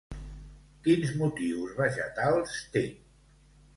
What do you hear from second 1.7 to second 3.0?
vegetals té?